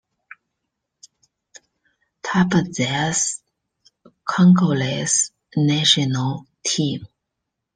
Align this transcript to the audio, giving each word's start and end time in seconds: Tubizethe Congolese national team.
Tubizethe 2.23 3.23
Congolese 4.31 5.19
national 5.55 6.31
team. 6.65 7.01